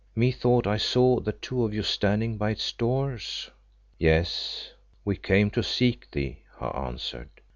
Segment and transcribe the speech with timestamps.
[0.15, 3.51] Methought I saw the two of you standing by its doors."
[3.99, 4.71] "Yes,
[5.05, 7.29] we came to seek thee," he answered.